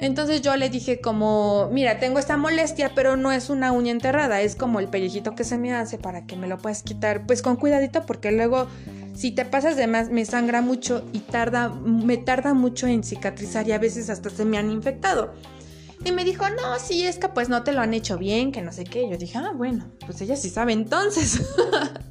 Entonces 0.00 0.40
yo 0.40 0.56
le 0.56 0.70
dije 0.70 1.00
como, 1.00 1.68
mira, 1.70 1.98
tengo 1.98 2.18
esta 2.18 2.38
molestia, 2.38 2.92
pero 2.94 3.16
no 3.16 3.32
es 3.32 3.50
una 3.50 3.70
uña 3.70 3.92
enterrada, 3.92 4.40
es 4.40 4.56
como 4.56 4.80
el 4.80 4.88
pellejito 4.88 5.34
que 5.34 5.44
se 5.44 5.58
me 5.58 5.74
hace 5.74 5.98
para 5.98 6.24
que 6.26 6.36
me 6.36 6.48
lo 6.48 6.56
puedas 6.56 6.82
quitar, 6.82 7.26
pues 7.26 7.42
con 7.42 7.56
cuidadito, 7.56 8.06
porque 8.06 8.32
luego 8.32 8.66
si 9.14 9.30
te 9.30 9.44
pasas 9.44 9.76
de 9.76 9.86
más 9.86 10.08
me 10.08 10.24
sangra 10.24 10.62
mucho 10.62 11.04
y 11.12 11.18
tarda, 11.18 11.68
me 11.68 12.16
tarda 12.16 12.54
mucho 12.54 12.86
en 12.86 13.04
cicatrizar 13.04 13.68
y 13.68 13.72
a 13.72 13.78
veces 13.78 14.08
hasta 14.08 14.30
se 14.30 14.46
me 14.46 14.56
han 14.56 14.70
infectado. 14.70 15.34
Y 16.02 16.12
me 16.12 16.24
dijo, 16.24 16.48
no, 16.48 16.78
sí, 16.78 17.06
es 17.06 17.18
que 17.18 17.28
pues 17.28 17.50
no 17.50 17.62
te 17.62 17.72
lo 17.72 17.82
han 17.82 17.92
hecho 17.92 18.16
bien, 18.16 18.52
que 18.52 18.62
no 18.62 18.72
sé 18.72 18.84
qué. 18.84 19.06
Yo 19.06 19.18
dije, 19.18 19.36
ah, 19.36 19.52
bueno, 19.54 19.90
pues 20.06 20.18
ella 20.22 20.34
sí 20.34 20.48
sabe 20.48 20.72
entonces. 20.72 21.42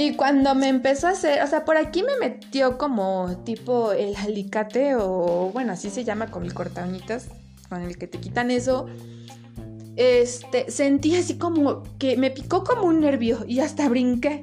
Y 0.00 0.14
cuando 0.14 0.54
me 0.54 0.68
empezó 0.68 1.08
a 1.08 1.10
hacer, 1.10 1.42
o 1.42 1.46
sea, 1.46 1.66
por 1.66 1.76
aquí 1.76 2.02
me 2.02 2.16
metió 2.16 2.78
como 2.78 3.36
tipo 3.44 3.92
el 3.92 4.16
alicate 4.16 4.94
o 4.96 5.50
bueno, 5.52 5.74
así 5.74 5.90
se 5.90 6.04
llama 6.04 6.30
con 6.30 6.42
mi 6.42 6.48
corta 6.48 6.88
con 7.68 7.82
el 7.82 7.98
que 7.98 8.06
te 8.06 8.18
quitan 8.18 8.50
eso, 8.50 8.86
este, 9.96 10.70
sentí 10.70 11.14
así 11.16 11.36
como 11.36 11.82
que 11.98 12.16
me 12.16 12.30
picó 12.30 12.64
como 12.64 12.84
un 12.84 13.00
nervio 13.00 13.44
y 13.46 13.60
hasta 13.60 13.90
brinqué. 13.90 14.42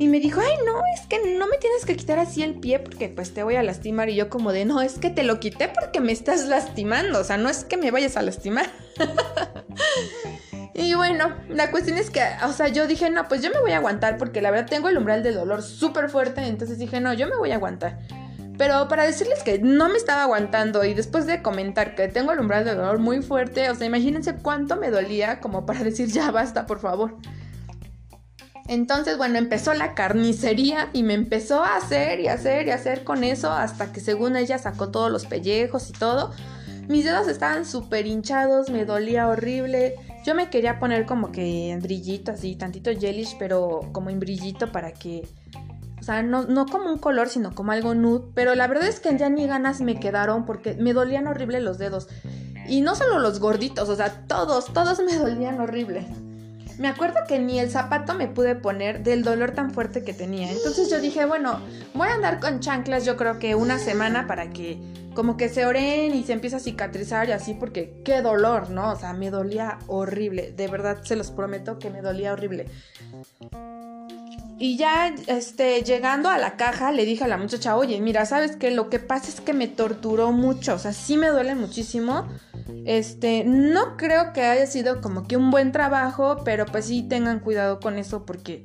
Y 0.00 0.08
me 0.08 0.18
dijo, 0.18 0.40
ay, 0.40 0.56
no, 0.66 0.80
es 0.96 1.06
que 1.06 1.36
no 1.38 1.46
me 1.46 1.58
tienes 1.58 1.84
que 1.86 1.94
quitar 1.94 2.18
así 2.18 2.42
el 2.42 2.56
pie 2.56 2.80
porque 2.80 3.08
pues 3.08 3.32
te 3.32 3.44
voy 3.44 3.54
a 3.54 3.62
lastimar. 3.62 4.10
Y 4.10 4.16
yo 4.16 4.28
como 4.28 4.50
de, 4.50 4.64
no, 4.64 4.82
es 4.82 4.94
que 4.94 5.10
te 5.10 5.22
lo 5.22 5.38
quité 5.38 5.68
porque 5.68 6.00
me 6.00 6.10
estás 6.10 6.46
lastimando. 6.48 7.20
O 7.20 7.24
sea, 7.24 7.36
no 7.36 7.48
es 7.48 7.62
que 7.62 7.76
me 7.76 7.92
vayas 7.92 8.16
a 8.16 8.22
lastimar. 8.22 8.68
y 10.74 10.94
bueno, 10.94 11.34
la 11.50 11.70
cuestión 11.70 11.98
es 11.98 12.08
que, 12.10 12.22
o 12.46 12.52
sea, 12.52 12.68
yo 12.68 12.86
dije, 12.86 13.10
no, 13.10 13.28
pues 13.28 13.42
yo 13.42 13.50
me 13.50 13.60
voy 13.60 13.72
a 13.72 13.76
aguantar 13.76 14.16
porque 14.16 14.40
la 14.40 14.50
verdad 14.50 14.68
tengo 14.70 14.88
el 14.88 14.96
umbral 14.96 15.22
de 15.22 15.32
dolor 15.32 15.62
súper 15.62 16.08
fuerte. 16.08 16.46
Entonces 16.46 16.78
dije, 16.78 17.00
no, 17.00 17.12
yo 17.12 17.26
me 17.28 17.36
voy 17.36 17.50
a 17.50 17.56
aguantar. 17.56 17.98
Pero 18.56 18.88
para 18.88 19.04
decirles 19.04 19.42
que 19.42 19.58
no 19.58 19.88
me 19.88 19.96
estaba 19.96 20.22
aguantando 20.22 20.84
y 20.84 20.94
después 20.94 21.26
de 21.26 21.42
comentar 21.42 21.94
que 21.94 22.08
tengo 22.08 22.32
el 22.32 22.40
umbral 22.40 22.64
de 22.64 22.74
dolor 22.74 22.98
muy 22.98 23.22
fuerte, 23.22 23.68
o 23.70 23.74
sea, 23.74 23.86
imagínense 23.86 24.36
cuánto 24.36 24.76
me 24.76 24.90
dolía 24.90 25.40
como 25.40 25.66
para 25.66 25.84
decir 25.84 26.08
ya 26.08 26.30
basta, 26.30 26.66
por 26.66 26.80
favor. 26.80 27.16
Entonces, 28.68 29.18
bueno, 29.18 29.38
empezó 29.38 29.74
la 29.74 29.94
carnicería 29.94 30.88
y 30.92 31.02
me 31.02 31.14
empezó 31.14 31.62
a 31.62 31.76
hacer 31.76 32.20
y 32.20 32.28
hacer 32.28 32.68
y 32.68 32.70
hacer 32.70 33.04
con 33.04 33.24
eso 33.24 33.50
hasta 33.50 33.92
que 33.92 34.00
según 34.00 34.36
ella 34.36 34.56
sacó 34.56 34.90
todos 34.90 35.10
los 35.10 35.26
pellejos 35.26 35.90
y 35.90 35.92
todo. 35.92 36.32
Mis 36.92 37.06
dedos 37.06 37.26
estaban 37.26 37.64
súper 37.64 38.06
hinchados, 38.06 38.68
me 38.68 38.84
dolía 38.84 39.26
horrible. 39.26 39.94
Yo 40.26 40.34
me 40.34 40.50
quería 40.50 40.78
poner 40.78 41.06
como 41.06 41.32
que 41.32 41.70
en 41.70 41.80
brillito, 41.80 42.32
así, 42.32 42.54
tantito 42.54 42.90
gelish, 42.90 43.34
pero 43.38 43.88
como 43.92 44.10
en 44.10 44.20
brillito 44.20 44.70
para 44.70 44.92
que... 44.92 45.26
O 45.98 46.02
sea, 46.02 46.22
no, 46.22 46.42
no 46.42 46.66
como 46.66 46.92
un 46.92 46.98
color, 46.98 47.30
sino 47.30 47.54
como 47.54 47.72
algo 47.72 47.94
nude. 47.94 48.26
Pero 48.34 48.54
la 48.54 48.66
verdad 48.66 48.88
es 48.88 49.00
que 49.00 49.16
ya 49.16 49.30
ni 49.30 49.46
ganas 49.46 49.80
me 49.80 49.98
quedaron 49.98 50.44
porque 50.44 50.74
me 50.74 50.92
dolían 50.92 51.28
horrible 51.28 51.62
los 51.62 51.78
dedos. 51.78 52.08
Y 52.68 52.82
no 52.82 52.94
solo 52.94 53.18
los 53.20 53.40
gorditos, 53.40 53.88
o 53.88 53.96
sea, 53.96 54.26
todos, 54.26 54.70
todos 54.74 55.00
me 55.00 55.16
dolían 55.16 55.62
horrible. 55.62 56.06
Me 56.78 56.88
acuerdo 56.88 57.20
que 57.26 57.38
ni 57.38 57.58
el 57.58 57.70
zapato 57.70 58.12
me 58.12 58.28
pude 58.28 58.54
poner 58.54 59.02
del 59.02 59.22
dolor 59.22 59.52
tan 59.52 59.70
fuerte 59.70 60.04
que 60.04 60.12
tenía. 60.12 60.52
Entonces 60.52 60.90
yo 60.90 61.00
dije, 61.00 61.24
bueno, 61.24 61.58
voy 61.94 62.08
a 62.08 62.14
andar 62.14 62.38
con 62.38 62.60
chanclas 62.60 63.06
yo 63.06 63.16
creo 63.16 63.38
que 63.38 63.54
una 63.54 63.78
semana 63.78 64.26
para 64.26 64.50
que 64.50 64.78
como 65.14 65.36
que 65.36 65.48
se 65.48 65.66
oren 65.66 66.14
y 66.14 66.24
se 66.24 66.32
empiece 66.32 66.56
a 66.56 66.60
cicatrizar 66.60 67.28
y 67.28 67.32
así 67.32 67.54
porque 67.54 67.94
qué 68.04 68.22
dolor, 68.22 68.70
¿no? 68.70 68.92
O 68.92 68.96
sea, 68.96 69.12
me 69.12 69.30
dolía 69.30 69.78
horrible. 69.86 70.52
De 70.52 70.68
verdad 70.68 71.02
se 71.02 71.16
los 71.16 71.30
prometo 71.30 71.78
que 71.78 71.90
me 71.90 72.02
dolía 72.02 72.32
horrible. 72.32 72.66
Y 74.58 74.76
ya, 74.76 75.12
este, 75.26 75.82
llegando 75.82 76.28
a 76.28 76.38
la 76.38 76.56
caja, 76.56 76.92
le 76.92 77.04
dije 77.04 77.24
a 77.24 77.26
la 77.26 77.36
muchacha, 77.36 77.76
oye, 77.76 78.00
mira, 78.00 78.26
¿sabes 78.26 78.54
qué? 78.54 78.70
Lo 78.70 78.90
que 78.90 79.00
pasa 79.00 79.28
es 79.28 79.40
que 79.40 79.52
me 79.52 79.66
torturó 79.66 80.30
mucho, 80.30 80.74
o 80.74 80.78
sea, 80.78 80.92
sí 80.92 81.16
me 81.16 81.30
duele 81.30 81.56
muchísimo. 81.56 82.28
Este, 82.84 83.42
no 83.44 83.96
creo 83.96 84.32
que 84.32 84.42
haya 84.42 84.66
sido 84.66 85.00
como 85.00 85.26
que 85.26 85.36
un 85.36 85.50
buen 85.50 85.72
trabajo, 85.72 86.42
pero 86.44 86.64
pues 86.64 86.84
sí 86.84 87.02
tengan 87.02 87.40
cuidado 87.40 87.80
con 87.80 87.98
eso 87.98 88.24
porque, 88.24 88.62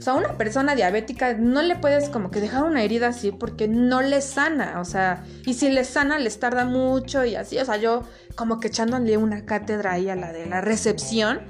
o 0.00 0.02
sea, 0.02 0.14
a 0.14 0.16
una 0.16 0.38
persona 0.38 0.74
diabética 0.74 1.34
no 1.34 1.60
le 1.60 1.76
puedes 1.76 2.08
como 2.08 2.30
que 2.30 2.40
dejar 2.40 2.64
una 2.64 2.82
herida 2.82 3.08
así 3.08 3.32
porque 3.32 3.68
no 3.68 4.00
le 4.00 4.22
sana, 4.22 4.80
o 4.80 4.84
sea, 4.86 5.22
y 5.44 5.52
si 5.52 5.68
le 5.68 5.84
sana 5.84 6.18
les 6.18 6.40
tarda 6.40 6.64
mucho 6.64 7.26
y 7.26 7.34
así, 7.34 7.58
o 7.58 7.64
sea, 7.66 7.76
yo 7.76 8.04
como 8.34 8.60
que 8.60 8.68
echándole 8.68 9.18
una 9.18 9.44
cátedra 9.44 9.92
ahí 9.92 10.08
a 10.08 10.16
la 10.16 10.32
de 10.32 10.46
la 10.46 10.62
recepción. 10.62 11.40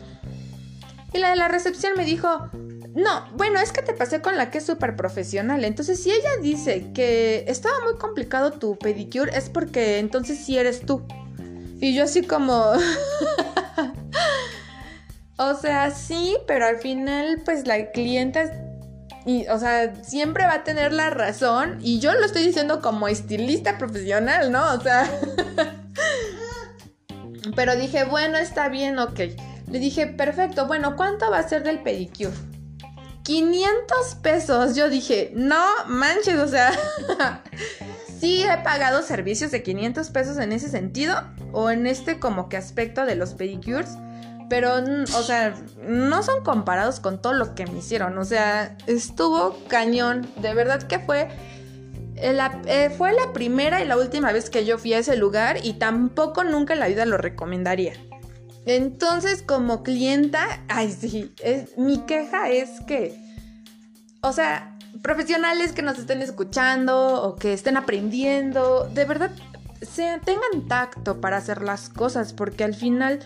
Y 1.12 1.18
la 1.18 1.30
de 1.30 1.36
la 1.36 1.46
recepción 1.46 1.92
me 1.96 2.04
dijo, 2.04 2.50
no, 2.94 3.28
bueno, 3.36 3.60
es 3.60 3.70
que 3.70 3.82
te 3.82 3.94
pasé 3.94 4.20
con 4.20 4.36
la 4.36 4.50
que 4.50 4.58
es 4.58 4.66
súper 4.66 4.96
profesional. 4.96 5.64
Entonces, 5.64 6.02
si 6.02 6.10
ella 6.10 6.30
dice 6.42 6.90
que 6.92 7.44
estaba 7.46 7.76
muy 7.84 7.98
complicado 7.98 8.52
tu 8.52 8.76
pedicure, 8.76 9.30
es 9.36 9.48
porque 9.48 9.98
entonces 9.98 10.38
sí 10.38 10.58
eres 10.58 10.80
tú. 10.80 11.06
Y 11.80 11.94
yo 11.94 12.04
así 12.04 12.22
como... 12.22 12.72
o 15.40 15.54
sea, 15.54 15.90
sí, 15.90 16.36
pero 16.46 16.66
al 16.66 16.76
final, 16.76 17.40
pues 17.46 17.66
la 17.66 17.92
clienta... 17.92 18.52
O 19.50 19.58
sea, 19.58 19.94
siempre 20.04 20.44
va 20.44 20.54
a 20.54 20.64
tener 20.64 20.92
la 20.92 21.08
razón. 21.08 21.78
Y 21.80 21.98
yo 21.98 22.12
lo 22.12 22.26
estoy 22.26 22.44
diciendo 22.44 22.82
como 22.82 23.08
estilista 23.08 23.78
profesional, 23.78 24.52
¿no? 24.52 24.74
O 24.74 24.80
sea... 24.82 25.10
pero 27.56 27.74
dije, 27.74 28.04
bueno, 28.04 28.36
está 28.36 28.68
bien, 28.68 28.98
ok. 28.98 29.18
Le 29.70 29.78
dije, 29.78 30.08
perfecto, 30.08 30.66
bueno, 30.66 30.94
¿cuánto 30.94 31.30
va 31.30 31.38
a 31.38 31.48
ser 31.48 31.62
del 31.62 31.78
pedicure? 31.78 32.36
500 33.22 34.14
pesos. 34.16 34.76
Yo 34.76 34.90
dije, 34.90 35.32
no 35.34 35.64
manches, 35.86 36.38
o 36.38 36.48
sea, 36.48 36.70
sí 38.20 38.42
he 38.42 38.58
pagado 38.58 39.02
servicios 39.02 39.52
de 39.52 39.62
500 39.62 40.10
pesos 40.10 40.36
en 40.36 40.52
ese 40.52 40.68
sentido 40.68 41.16
o 41.52 41.70
en 41.70 41.86
este 41.86 42.18
como 42.18 42.50
que 42.50 42.58
aspecto 42.58 43.06
de 43.06 43.14
los 43.14 43.32
pedicures. 43.32 43.96
Pero, 44.50 44.74
o 45.16 45.22
sea, 45.22 45.54
no 45.86 46.24
son 46.24 46.42
comparados 46.42 46.98
con 46.98 47.22
todo 47.22 47.32
lo 47.32 47.54
que 47.54 47.66
me 47.66 47.78
hicieron. 47.78 48.18
O 48.18 48.24
sea, 48.24 48.76
estuvo 48.88 49.56
cañón. 49.68 50.28
De 50.36 50.52
verdad 50.52 50.82
que 50.82 50.98
fue... 50.98 51.28
Eh, 52.16 52.34
la, 52.34 52.60
eh, 52.66 52.90
fue 52.90 53.14
la 53.14 53.32
primera 53.32 53.82
y 53.82 53.86
la 53.86 53.96
última 53.96 54.30
vez 54.32 54.50
que 54.50 54.66
yo 54.66 54.76
fui 54.76 54.92
a 54.92 54.98
ese 54.98 55.16
lugar 55.16 55.64
y 55.64 55.74
tampoco 55.74 56.44
nunca 56.44 56.74
en 56.74 56.80
la 56.80 56.88
vida 56.88 57.06
lo 57.06 57.16
recomendaría. 57.16 57.94
Entonces, 58.66 59.42
como 59.42 59.82
clienta, 59.82 60.60
ay, 60.68 60.92
sí, 60.92 61.32
mi 61.78 61.98
queja 61.98 62.50
es 62.50 62.80
que, 62.86 63.18
o 64.20 64.32
sea, 64.32 64.76
profesionales 65.00 65.72
que 65.72 65.80
nos 65.80 65.98
estén 65.98 66.20
escuchando 66.20 67.22
o 67.22 67.36
que 67.36 67.54
estén 67.54 67.78
aprendiendo, 67.78 68.86
de 68.92 69.06
verdad, 69.06 69.30
sean, 69.80 70.20
tengan 70.20 70.68
tacto 70.68 71.22
para 71.22 71.38
hacer 71.38 71.62
las 71.62 71.88
cosas, 71.88 72.34
porque 72.34 72.64
al 72.64 72.74
final 72.74 73.20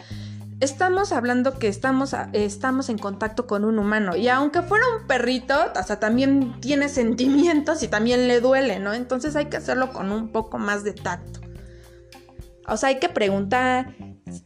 estamos 0.64 1.12
hablando 1.12 1.58
que 1.58 1.68
estamos, 1.68 2.14
estamos 2.32 2.88
en 2.88 2.98
contacto 2.98 3.46
con 3.46 3.64
un 3.64 3.78
humano. 3.78 4.16
Y 4.16 4.28
aunque 4.28 4.62
fuera 4.62 4.84
un 4.98 5.06
perrito, 5.06 5.54
o 5.78 5.82
sea, 5.82 6.00
también 6.00 6.60
tiene 6.60 6.88
sentimientos 6.88 7.82
y 7.82 7.88
también 7.88 8.26
le 8.26 8.40
duele, 8.40 8.80
¿no? 8.80 8.92
Entonces 8.94 9.36
hay 9.36 9.46
que 9.46 9.58
hacerlo 9.58 9.92
con 9.92 10.10
un 10.10 10.32
poco 10.32 10.58
más 10.58 10.82
de 10.82 10.92
tacto. 10.92 11.40
O 12.66 12.76
sea, 12.76 12.88
hay 12.88 12.98
que 12.98 13.10
preguntar, 13.10 13.94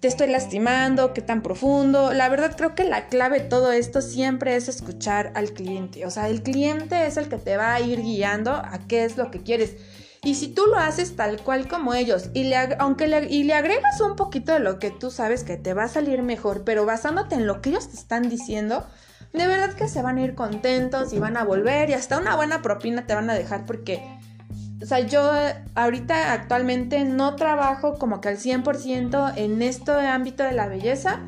te 0.00 0.08
estoy 0.08 0.28
lastimando, 0.28 1.14
qué 1.14 1.22
tan 1.22 1.40
profundo. 1.40 2.12
La 2.12 2.28
verdad 2.28 2.54
creo 2.56 2.74
que 2.74 2.84
la 2.84 3.06
clave 3.06 3.40
de 3.40 3.48
todo 3.48 3.70
esto 3.70 4.00
siempre 4.00 4.56
es 4.56 4.68
escuchar 4.68 5.32
al 5.36 5.52
cliente. 5.52 6.04
O 6.04 6.10
sea, 6.10 6.28
el 6.28 6.42
cliente 6.42 7.06
es 7.06 7.16
el 7.16 7.28
que 7.28 7.38
te 7.38 7.56
va 7.56 7.74
a 7.74 7.80
ir 7.80 8.02
guiando 8.02 8.52
a 8.52 8.80
qué 8.88 9.04
es 9.04 9.16
lo 9.16 9.30
que 9.30 9.42
quieres. 9.42 9.76
Y 10.28 10.34
si 10.34 10.48
tú 10.48 10.66
lo 10.66 10.76
haces 10.76 11.16
tal 11.16 11.40
cual 11.40 11.68
como 11.68 11.94
ellos, 11.94 12.28
y 12.34 12.44
le, 12.44 12.54
aunque 12.78 13.06
le, 13.06 13.30
y 13.30 13.44
le 13.44 13.54
agregas 13.54 13.98
un 14.02 14.14
poquito 14.14 14.52
de 14.52 14.58
lo 14.58 14.78
que 14.78 14.90
tú 14.90 15.10
sabes 15.10 15.42
que 15.42 15.56
te 15.56 15.72
va 15.72 15.84
a 15.84 15.88
salir 15.88 16.22
mejor, 16.22 16.64
pero 16.64 16.84
basándote 16.84 17.36
en 17.36 17.46
lo 17.46 17.62
que 17.62 17.70
ellos 17.70 17.88
te 17.88 17.96
están 17.96 18.28
diciendo, 18.28 18.84
de 19.32 19.46
verdad 19.46 19.72
que 19.72 19.88
se 19.88 20.02
van 20.02 20.18
a 20.18 20.20
ir 20.22 20.34
contentos 20.34 21.14
y 21.14 21.18
van 21.18 21.38
a 21.38 21.44
volver 21.44 21.88
y 21.88 21.94
hasta 21.94 22.18
una 22.18 22.36
buena 22.36 22.60
propina 22.60 23.06
te 23.06 23.14
van 23.14 23.30
a 23.30 23.34
dejar 23.34 23.64
porque 23.64 24.02
o 24.82 24.84
sea, 24.84 25.00
yo 25.00 25.32
ahorita 25.74 26.34
actualmente 26.34 27.02
no 27.06 27.34
trabajo 27.34 27.94
como 27.94 28.20
que 28.20 28.28
al 28.28 28.36
100% 28.36 29.32
en 29.34 29.62
este 29.62 29.92
ámbito 29.92 30.42
de 30.42 30.52
la 30.52 30.68
belleza, 30.68 31.20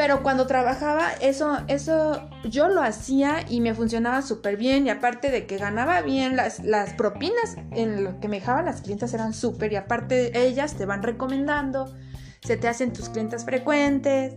pero 0.00 0.22
cuando 0.22 0.46
trabajaba 0.46 1.12
eso, 1.20 1.58
eso 1.68 2.26
yo 2.44 2.70
lo 2.70 2.80
hacía 2.80 3.44
y 3.46 3.60
me 3.60 3.74
funcionaba 3.74 4.22
súper 4.22 4.56
bien 4.56 4.86
y 4.86 4.88
aparte 4.88 5.30
de 5.30 5.44
que 5.44 5.58
ganaba 5.58 6.00
bien, 6.00 6.36
las, 6.36 6.60
las 6.60 6.94
propinas 6.94 7.58
en 7.72 8.04
lo 8.04 8.18
que 8.18 8.26
me 8.26 8.40
dejaban 8.40 8.64
las 8.64 8.80
clientas 8.80 9.12
eran 9.12 9.34
súper 9.34 9.74
y 9.74 9.76
aparte 9.76 10.46
ellas 10.46 10.72
te 10.72 10.86
van 10.86 11.02
recomendando, 11.02 11.94
se 12.40 12.56
te 12.56 12.66
hacen 12.66 12.94
tus 12.94 13.10
clientes 13.10 13.44
frecuentes 13.44 14.36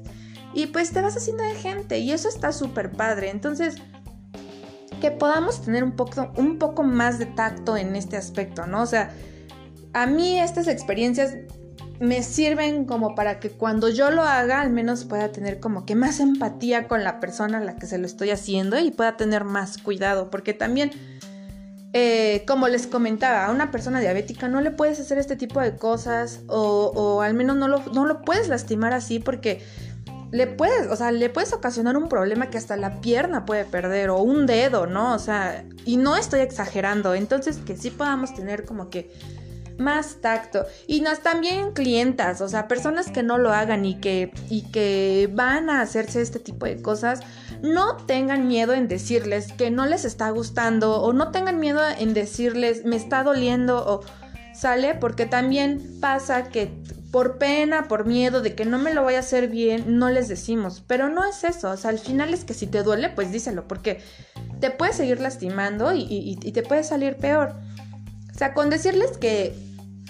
y 0.54 0.66
pues 0.66 0.92
te 0.92 1.00
vas 1.00 1.16
haciendo 1.16 1.44
de 1.44 1.56
gente 1.56 1.98
y 2.00 2.12
eso 2.12 2.28
está 2.28 2.52
súper 2.52 2.92
padre. 2.92 3.30
Entonces, 3.30 3.78
que 5.00 5.12
podamos 5.12 5.62
tener 5.62 5.86
un 5.86 5.94
poco, 5.94 6.30
un 6.36 6.60
poco 6.60 6.84
más 6.84 7.20
de 7.20 7.28
tacto 7.28 7.78
en 7.78 7.96
este 7.96 8.18
aspecto, 8.18 8.68
¿no? 8.68 8.82
O 8.82 8.86
sea, 8.86 9.12
a 9.94 10.08
mí 10.08 10.42
estas 10.42 10.68
experiencias 10.68 11.38
me 12.00 12.24
sirven 12.24 12.86
como 12.86 13.16
para 13.16 13.40
que 13.40 13.50
cuando 13.50 13.90
yo 13.90 14.12
lo 14.12 14.24
haga 14.24 14.62
al 14.62 14.72
menos 14.72 15.06
pueda 15.06 15.32
tener 15.32 15.60
como 15.60 15.86
que 15.86 15.96
más 15.96 16.20
empatía 16.20 16.88
con 16.88 17.04
la 17.04 17.20
persona 17.20 17.60
a 17.60 17.62
la 17.62 17.76
que 17.76 17.86
se 17.86 17.98
lo 17.98 18.06
estoy 18.06 18.32
haciendo 18.32 18.78
y 18.80 18.92
pueda 18.92 19.16
tener 19.18 19.44
más 19.44 19.78
cuidado, 19.78 20.30
porque 20.30 20.54
también, 20.54 20.92
eh, 21.94 22.44
como 22.48 22.68
les 22.68 22.88
comentaba, 22.88 23.46
a 23.46 23.52
una 23.52 23.72
persona 23.72 24.00
diabética 24.00 24.48
no 24.48 24.62
le 24.62 24.72
puedes 24.72 25.00
hacer 25.00 25.18
este 25.18 25.36
tipo 25.36 25.62
de 25.62 25.76
cosas 25.76 26.42
o, 26.48 26.92
o 26.96 27.22
al 27.22 27.36
menos 27.36 27.56
no 27.56 27.68
lo, 27.68 27.80
no 27.94 28.06
lo 28.06 28.22
puedes 28.22 28.48
lastimar 28.48 28.94
así 28.94 29.20
porque 29.20 29.62
le 30.34 30.48
puedes, 30.48 30.88
o 30.88 30.96
sea, 30.96 31.12
le 31.12 31.30
puedes 31.30 31.54
ocasionar 31.54 31.96
un 31.96 32.10
problema 32.10 32.50
que 32.50 32.58
hasta 32.58 32.76
la 32.76 33.02
pierna 33.02 33.46
puede 33.46 33.66
perder 33.66 34.10
o 34.10 34.18
un 34.18 34.48
dedo, 34.48 34.88
¿no? 34.88 35.14
O 35.14 35.20
sea, 35.20 35.64
y 35.86 35.98
no 35.98 36.18
estoy 36.18 36.40
exagerando, 36.40 37.14
entonces 37.14 37.58
que 37.58 37.78
sí 37.78 37.92
podamos 37.92 38.34
tener 38.34 38.66
como 38.66 38.90
que 38.90 39.12
más 39.84 40.22
tacto. 40.22 40.66
Y 40.88 41.02
nos 41.02 41.20
también 41.20 41.74
clientas, 41.74 42.42
o 42.42 42.48
sea, 42.48 42.68
personas 42.68 43.12
que 43.12 43.22
no 43.22 43.38
lo 43.38 43.52
hagan 43.52 43.86
y 43.86 43.96
que, 43.96 44.32
y 44.50 44.64
que 44.72 45.30
van 45.32 45.70
a 45.70 45.82
hacerse 45.82 46.22
este 46.22 46.40
tipo 46.40 46.66
de 46.66 46.82
cosas, 46.82 47.20
no 47.62 47.98
tengan 47.98 48.48
miedo 48.48 48.74
en 48.74 48.88
decirles 48.88 49.54
que 49.54 49.70
no 49.70 49.86
les 49.86 50.06
está 50.06 50.30
gustando 50.32 51.02
o 51.02 51.14
no 51.14 51.32
tengan 51.32 51.60
miedo 51.60 51.82
en 51.88 52.14
decirles 52.14 52.86
me 52.86 52.96
está 52.96 53.24
doliendo 53.24 53.86
o 53.86 54.02
sale, 54.54 54.96
porque 54.96 55.26
también 55.26 56.00
pasa 56.00 56.50
que 56.50 56.72
por 57.12 57.38
pena, 57.38 57.88
por 57.88 58.06
miedo 58.06 58.42
de 58.42 58.56
que 58.56 58.66
no 58.66 58.80
me 58.80 58.94
lo 58.94 59.04
vaya 59.04 59.18
a 59.18 59.22
hacer 59.22 59.48
bien, 59.48 60.00
no 60.00 60.10
les 60.10 60.28
decimos. 60.28 60.84
Pero 60.88 61.10
no 61.10 61.24
es 61.24 61.44
eso, 61.44 61.70
o 61.70 61.78
sea, 61.78 61.92
al 61.92 62.00
final 62.00 62.34
es 62.34 62.44
que 62.44 62.54
si 62.54 62.66
te 62.66 62.82
duele, 62.82 63.10
pues 63.10 63.32
díselo, 63.32 63.68
porque 63.68 64.02
te 64.60 64.72
puede 64.72 64.94
seguir 64.94 65.20
lastimando 65.20 65.94
y, 65.94 66.08
y 66.10 66.52
te 66.52 66.64
puede 66.64 66.84
salir 66.84 67.18
peor. 67.18 67.54
O 68.34 68.38
sea, 68.38 68.54
con 68.54 68.70
decirles 68.70 69.18
que 69.20 69.56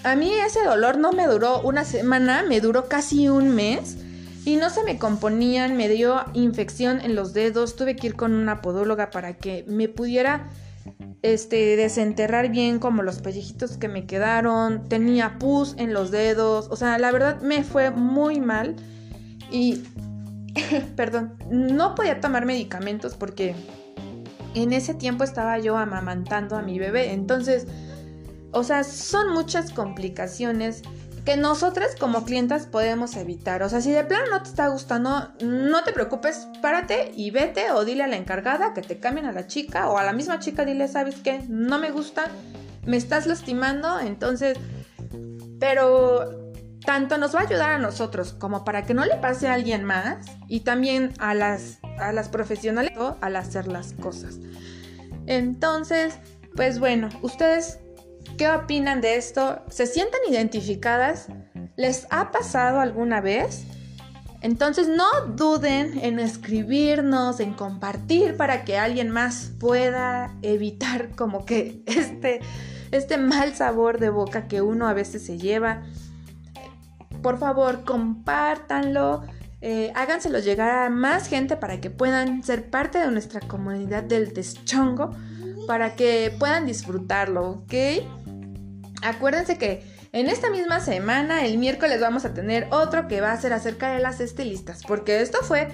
a 0.04 0.16
mí 0.16 0.32
ese 0.32 0.62
dolor 0.62 0.98
no 0.98 1.12
me 1.12 1.26
duró 1.26 1.60
una 1.62 1.84
semana, 1.84 2.44
me 2.46 2.60
duró 2.60 2.88
casi 2.88 3.28
un 3.28 3.54
mes. 3.54 3.98
Y 4.46 4.56
no 4.56 4.68
se 4.68 4.84
me 4.84 4.98
componían, 4.98 5.74
me 5.76 5.88
dio 5.88 6.22
infección 6.34 7.00
en 7.00 7.14
los 7.14 7.32
dedos, 7.32 7.76
tuve 7.76 7.96
que 7.96 8.08
ir 8.08 8.14
con 8.14 8.34
una 8.34 8.60
podóloga 8.60 9.10
para 9.10 9.38
que 9.38 9.64
me 9.66 9.88
pudiera 9.88 10.50
este, 11.22 11.76
desenterrar 11.76 12.50
bien 12.50 12.78
como 12.78 13.02
los 13.02 13.20
pellejitos 13.20 13.78
que 13.78 13.88
me 13.88 14.04
quedaron, 14.04 14.86
tenía 14.88 15.38
pus 15.38 15.74
en 15.78 15.94
los 15.94 16.10
dedos, 16.10 16.68
o 16.70 16.76
sea, 16.76 16.98
la 16.98 17.10
verdad 17.10 17.40
me 17.40 17.64
fue 17.64 17.90
muy 17.90 18.40
mal 18.40 18.76
y, 19.50 19.82
perdón, 20.96 21.38
no 21.50 21.94
podía 21.94 22.20
tomar 22.20 22.44
medicamentos 22.44 23.14
porque 23.14 23.54
en 24.54 24.74
ese 24.74 24.92
tiempo 24.92 25.24
estaba 25.24 25.58
yo 25.58 25.78
amamantando 25.78 26.56
a 26.56 26.62
mi 26.62 26.78
bebé, 26.78 27.12
entonces, 27.12 27.66
o 28.54 28.64
sea, 28.64 28.84
son 28.84 29.32
muchas 29.32 29.72
complicaciones 29.72 30.82
que 31.24 31.36
nosotras 31.36 31.96
como 31.98 32.24
clientas 32.24 32.66
podemos 32.66 33.16
evitar. 33.16 33.62
O 33.62 33.68
sea, 33.68 33.80
si 33.80 33.90
de 33.90 34.04
plano 34.04 34.26
no 34.30 34.42
te 34.42 34.48
está 34.50 34.68
gustando, 34.68 35.32
no 35.42 35.82
te 35.82 35.92
preocupes, 35.92 36.48
párate 36.60 37.12
y 37.14 37.30
vete 37.30 37.70
o 37.70 37.84
dile 37.84 38.04
a 38.04 38.06
la 38.06 38.16
encargada 38.16 38.74
que 38.74 38.82
te 38.82 38.98
cambien 38.98 39.26
a 39.26 39.32
la 39.32 39.46
chica 39.46 39.88
o 39.88 39.98
a 39.98 40.04
la 40.04 40.12
misma 40.12 40.38
chica 40.38 40.64
dile, 40.64 40.86
¿sabes 40.86 41.16
qué? 41.16 41.42
No 41.48 41.78
me 41.78 41.90
gusta, 41.90 42.26
me 42.86 42.96
estás 42.96 43.26
lastimando, 43.26 43.98
entonces, 44.00 44.58
pero 45.58 46.52
tanto 46.84 47.16
nos 47.16 47.34
va 47.34 47.40
a 47.40 47.42
ayudar 47.44 47.70
a 47.70 47.78
nosotros 47.78 48.34
como 48.34 48.64
para 48.64 48.82
que 48.82 48.92
no 48.92 49.06
le 49.06 49.16
pase 49.16 49.48
a 49.48 49.54
alguien 49.54 49.84
más 49.84 50.26
y 50.48 50.60
también 50.60 51.14
a 51.18 51.34
las, 51.34 51.78
a 51.98 52.12
las 52.12 52.28
profesionales 52.28 52.92
al 53.22 53.36
hacer 53.36 53.66
las 53.66 53.94
cosas. 53.94 54.38
Entonces, 55.26 56.18
pues 56.54 56.78
bueno, 56.78 57.08
ustedes 57.22 57.78
¿Qué 58.36 58.48
opinan 58.48 59.00
de 59.00 59.16
esto? 59.16 59.62
¿Se 59.68 59.86
sienten 59.86 60.20
identificadas? 60.28 61.28
¿Les 61.76 62.06
ha 62.10 62.30
pasado 62.30 62.80
alguna 62.80 63.20
vez? 63.20 63.64
Entonces 64.44 64.88
no 64.88 65.06
duden 65.34 65.98
en 66.00 66.18
escribirnos, 66.18 67.40
en 67.40 67.54
compartir 67.54 68.36
para 68.36 68.64
que 68.64 68.76
alguien 68.76 69.08
más 69.08 69.52
pueda 69.58 70.34
evitar 70.42 71.10
como 71.16 71.46
que 71.46 71.82
este, 71.86 72.40
este 72.90 73.16
mal 73.16 73.54
sabor 73.54 73.98
de 73.98 74.10
boca 74.10 74.46
que 74.46 74.60
uno 74.60 74.86
a 74.86 74.92
veces 74.92 75.24
se 75.24 75.38
lleva. 75.38 75.82
Por 77.22 77.38
favor, 77.38 77.84
compártanlo, 77.84 79.22
eh, 79.66 79.92
háganselo 79.94 80.40
llegar 80.40 80.68
a 80.68 80.90
más 80.90 81.26
gente 81.26 81.56
para 81.56 81.80
que 81.80 81.88
puedan 81.88 82.42
ser 82.42 82.68
parte 82.68 82.98
de 82.98 83.10
nuestra 83.10 83.40
comunidad 83.40 84.02
del 84.02 84.34
deschongo, 84.34 85.16
para 85.66 85.96
que 85.96 86.36
puedan 86.38 86.66
disfrutarlo, 86.66 87.48
¿ok? 87.48 87.72
Acuérdense 89.00 89.56
que 89.56 89.82
en 90.12 90.28
esta 90.28 90.50
misma 90.50 90.80
semana, 90.80 91.46
el 91.46 91.56
miércoles, 91.56 91.98
vamos 91.98 92.26
a 92.26 92.34
tener 92.34 92.68
otro 92.72 93.08
que 93.08 93.22
va 93.22 93.32
a 93.32 93.40
ser 93.40 93.54
acerca 93.54 93.94
de 93.94 94.00
las 94.00 94.20
estilistas, 94.20 94.82
porque 94.86 95.22
esto 95.22 95.38
fue 95.40 95.68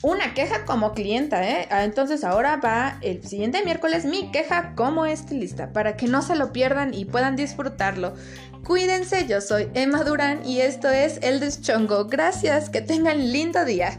una 0.00 0.32
queja 0.32 0.64
como 0.64 0.94
clienta, 0.94 1.46
¿eh? 1.46 1.68
Ah, 1.70 1.84
entonces 1.84 2.24
ahora 2.24 2.56
va 2.56 2.98
el 3.02 3.22
siguiente 3.22 3.62
miércoles 3.64 4.06
mi 4.06 4.30
queja 4.30 4.74
como 4.76 5.04
estilista, 5.04 5.74
para 5.74 5.96
que 5.96 6.06
no 6.06 6.22
se 6.22 6.36
lo 6.36 6.54
pierdan 6.54 6.94
y 6.94 7.04
puedan 7.04 7.36
disfrutarlo. 7.36 8.14
Cuídense, 8.68 9.26
yo 9.26 9.40
soy 9.40 9.70
Emma 9.72 10.04
Durán 10.04 10.44
y 10.44 10.60
esto 10.60 10.90
es 10.90 11.20
El 11.22 11.40
Deschongo. 11.40 12.04
Gracias, 12.04 12.68
que 12.68 12.82
tengan 12.82 13.32
lindo 13.32 13.64
día. 13.64 13.98